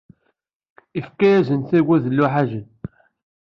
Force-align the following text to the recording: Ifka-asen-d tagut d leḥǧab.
Ifka-asen-d 0.99 1.65
tagut 1.69 2.03
d 2.11 2.13
leḥǧab. 2.17 2.67